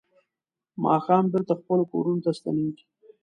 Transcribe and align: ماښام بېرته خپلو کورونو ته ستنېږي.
ماښام 0.85 1.23
بېرته 1.31 1.53
خپلو 1.61 1.83
کورونو 1.91 2.23
ته 2.25 2.31
ستنېږي. 2.39 2.85